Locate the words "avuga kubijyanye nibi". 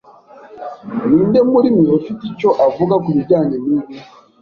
2.65-3.95